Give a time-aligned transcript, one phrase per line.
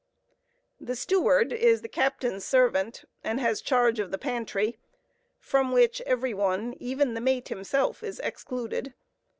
[0.79, 4.79] The steward is the captain's servant, and has charge of the pantry,
[5.39, 8.95] from which every one, even the mate himself, is excluded.